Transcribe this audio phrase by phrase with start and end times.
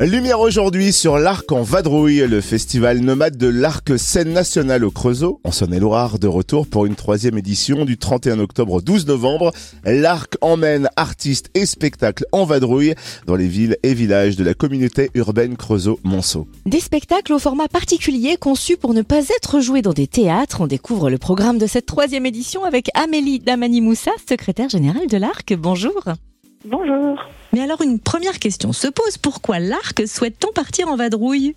[0.00, 5.40] Lumière aujourd'hui sur l'Arc en Vadrouille, le festival nomade de l'Arc scène nationale au Creusot,
[5.44, 9.52] en Saône-et-Loire, de retour pour une troisième édition du 31 octobre au 12 novembre.
[9.84, 12.94] L'Arc emmène artistes et spectacles en vadrouille
[13.28, 16.48] dans les villes et villages de la communauté urbaine Creusot-Monceau.
[16.66, 20.60] Des spectacles au format particulier conçus pour ne pas être joués dans des théâtres.
[20.60, 25.54] On découvre le programme de cette troisième édition avec Amélie Damani-Moussa, secrétaire générale de l'Arc.
[25.56, 26.02] Bonjour.
[26.64, 27.18] Bonjour.
[27.52, 31.54] Mais alors une première question se pose, pourquoi l'Arc souhaite-t-on partir en vadrouille?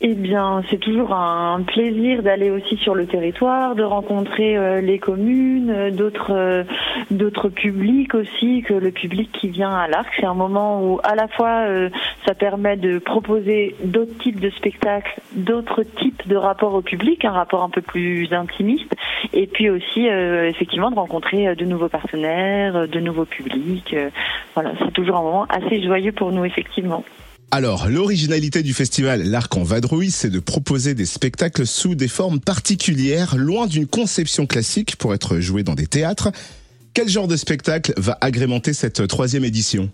[0.00, 5.00] Eh bien, c'est toujours un plaisir d'aller aussi sur le territoire, de rencontrer euh, les
[5.00, 6.62] communes, euh, d'autres euh,
[7.10, 10.08] d'autres publics aussi que le public qui vient à l'Arc.
[10.20, 11.64] C'est un moment où à la fois
[12.26, 17.32] ça permet de proposer d'autres types de spectacles, d'autres types de rapports au public, un
[17.32, 18.94] rapport un peu plus intimiste,
[19.32, 23.94] et puis aussi effectivement de rencontrer de nouveaux partenaires, de nouveaux publics.
[24.54, 27.04] voilà, c'est toujours un moment assez joyeux pour nous effectivement.
[27.50, 32.40] Alors, l'originalité du festival L'Arc en Vadrouille, c'est de proposer des spectacles sous des formes
[32.40, 36.30] particulières, loin d'une conception classique pour être joué dans des théâtres.
[36.92, 39.88] Quel genre de spectacle va agrémenter cette troisième édition?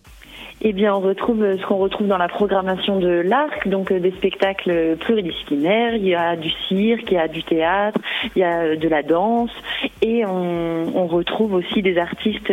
[0.63, 4.01] Eh bien, on retrouve euh, ce qu'on retrouve dans la programmation de l'Arc, donc euh,
[4.01, 5.97] des spectacles pluridisciplinaires.
[5.97, 8.01] Il y a du cirque, il y a du théâtre,
[8.35, 9.51] il y a euh, de la danse,
[10.01, 12.53] et on, on retrouve aussi des artistes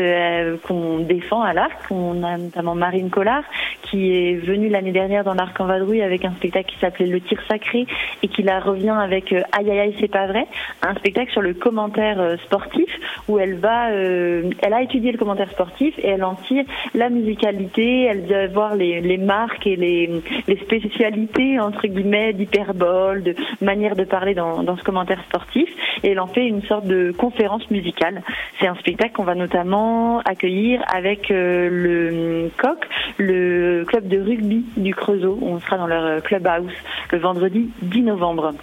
[0.68, 1.78] qu'on défend à l'Arc.
[1.92, 3.44] On a notamment Marine Collard
[3.84, 7.20] qui est venue l'année dernière dans l'Arc en Vadrouille avec un spectacle qui s'appelait Le
[7.20, 7.86] Tir Sacré
[8.24, 10.48] et qui la revient avec Aïe aïe aïe c'est pas vrai,
[10.82, 12.90] un spectacle sur le commentaire sportif
[13.32, 18.02] où elle va, elle a étudié le commentaire sportif et elle en tire la musicalité
[18.04, 20.22] elle doit voir les, marques et les,
[20.62, 25.70] spécialités entre guillemets d'hyperbole, de manière de parler dans, dans, ce commentaire sportif,
[26.04, 28.23] et elle en fait une sorte de conférence musicale.
[28.60, 34.66] C'est un spectacle qu'on va notamment accueillir avec euh, le COC, le club de rugby
[34.78, 35.40] du Creusot.
[35.42, 36.73] On sera dans leur clubhouse
[37.12, 38.54] le vendredi 10 novembre.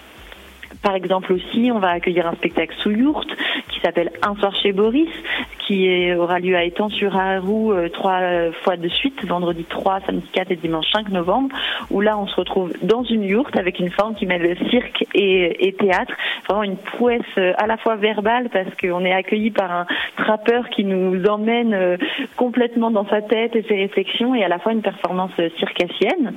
[0.81, 3.29] Par exemple aussi, on va accueillir un spectacle sous yourte
[3.79, 5.09] qui s'appelle Un soir chez Boris,
[5.69, 8.21] qui aura lieu à Étang sur Arroux euh, trois
[8.63, 11.55] fois de suite, vendredi 3, samedi 4 et dimanche 5 novembre,
[11.91, 15.75] où là on se retrouve dans une yourte avec une forme qui mêle cirque et,
[15.77, 16.13] théâtre,
[16.47, 19.85] vraiment une prouesse euh, à la fois verbale parce qu'on est accueilli par un
[20.17, 21.97] trappeur qui nous emmène euh,
[22.35, 26.33] complètement dans sa tête et ses réflexions et à la fois une performance circassienne.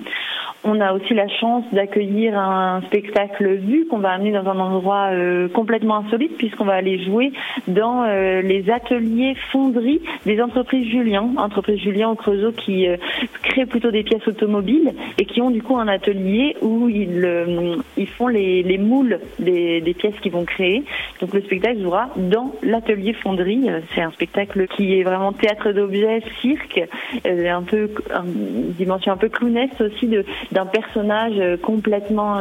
[0.65, 5.11] On a aussi la chance d'accueillir un spectacle vu qu'on va amener dans un endroit
[5.53, 7.33] complètement insolite puisqu'on va aller jouer
[7.67, 12.97] dans les ateliers fonderie des entreprises Julien, entreprises Julien au Creusot qui euh,
[13.43, 17.77] créent plutôt des pièces automobiles et qui ont du coup un atelier où ils, euh,
[17.97, 20.83] ils font les, les moules des, pièces qu'ils vont créer.
[21.21, 23.69] Donc le spectacle jouera dans l'atelier fonderie.
[23.95, 26.81] C'est un spectacle qui est vraiment théâtre d'objets, cirque,
[27.27, 27.91] euh, un peu
[28.25, 30.09] une dimension un peu clownesque aussi
[30.51, 32.41] d'un personnage complètement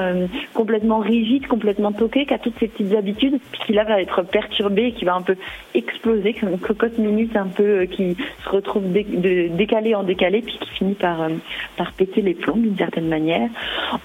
[0.54, 4.24] complètement rigide, complètement toqué, qui a toutes ses petites habitudes, puis qui là va être
[4.24, 5.36] perturbé qui va un peu
[5.74, 6.34] exploser
[6.74, 10.94] cocotte minute un peu euh, qui se retrouve de, décalé en décalé puis qui finit
[10.94, 11.30] par, euh,
[11.78, 13.50] par péter les plombs d'une certaine manière.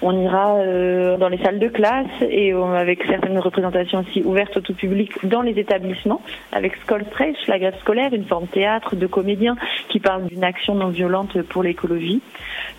[0.01, 4.61] On ira euh, dans les salles de classe et avec certaines représentations aussi ouvertes au
[4.61, 9.55] tout public dans les établissements avec Skolstreich, la grève scolaire, une forme théâtre de comédiens
[9.89, 12.21] qui parle d'une action non violente pour l'écologie,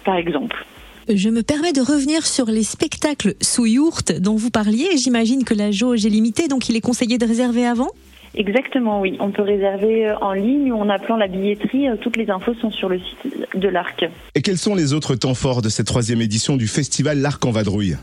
[0.04, 0.64] par exemple.
[1.08, 4.98] Je me permets de revenir sur les spectacles sous yourte dont vous parliez.
[4.98, 7.88] J'imagine que la jauge est limitée, donc il est conseillé de réserver avant?
[8.34, 9.16] Exactement, oui.
[9.20, 11.88] On peut réserver euh, en ligne ou en appelant la billetterie.
[11.88, 14.04] Euh, toutes les infos sont sur le site de l'Arc.
[14.34, 17.50] Et quels sont les autres temps forts de cette troisième édition du festival L'Arc en
[17.50, 17.96] Vadrouille?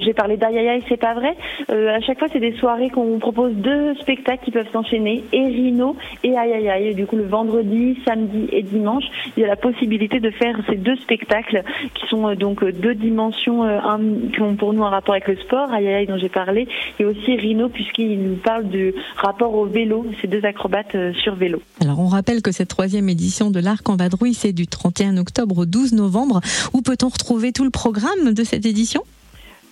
[0.00, 1.36] J'ai parlé d'Aïe c'est pas vrai.
[1.70, 5.44] Euh, à chaque fois, c'est des soirées qu'on propose deux spectacles qui peuvent s'enchaîner, et
[5.44, 9.04] Rino et Aïe Du coup, le vendredi, samedi et dimanche,
[9.36, 11.62] il y a la possibilité de faire ces deux spectacles
[11.94, 13.98] qui sont euh, donc euh, deux dimensions euh, un,
[14.32, 17.36] qui ont pour nous un rapport avec le sport, Aïe dont j'ai parlé, et aussi
[17.36, 21.60] Rino puisqu'il nous parle du rapport au vélo, ces deux acrobates sur vélo.
[21.80, 25.58] Alors, on rappelle que cette troisième édition de l'Arc en Vadrouille, c'est du 31 octobre
[25.58, 26.40] au 12 novembre.
[26.72, 29.02] Où peut-on retrouver tout le programme de cette édition?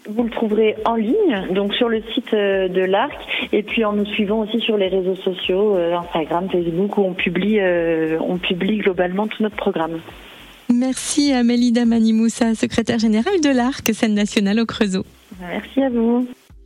[0.08, 3.16] Vous le trouverez en ligne, donc sur le site euh, de l'Arc,
[3.52, 7.14] et puis en nous suivant aussi sur les réseaux sociaux, euh, Instagram, Facebook, où on
[7.14, 10.00] publie, euh, on publie globalement tout notre programme.
[10.72, 15.04] Merci Amélie Damani-Moussa, secrétaire générale de l'Arc, scène nationale au Creusot.
[15.40, 16.26] Merci à vous.